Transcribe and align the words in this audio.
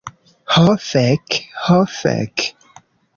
Ho 0.53 0.71
fek. 0.85 1.37
Ho 1.65 1.77
fek. 1.99 2.47